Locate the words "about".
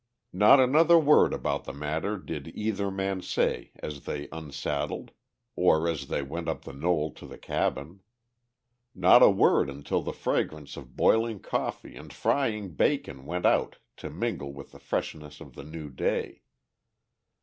1.31-1.65